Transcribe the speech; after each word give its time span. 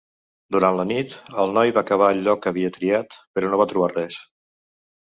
Durant 0.55 0.79
la 0.79 0.85
nit, 0.91 1.13
el 1.43 1.53
noi 1.59 1.75
va 1.75 1.85
cavar 1.91 2.09
al 2.15 2.25
lloc 2.29 2.43
que 2.47 2.51
havia 2.55 2.73
triat, 2.81 3.15
però 3.37 3.53
no 3.55 3.65
va 3.65 3.71
trobar 3.75 3.93
res. 3.97 4.21